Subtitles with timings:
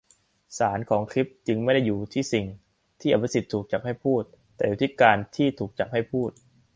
[0.57, 2.45] สารของคลิปจึงไม่ได้อยู่ที่'สิ่ง'
[3.01, 4.23] ที่อภิสิทธิ์ถูกจับให้พูด
[4.55, 6.31] แต่อยู่ที่'การ'ที่ถูกจับให้พูด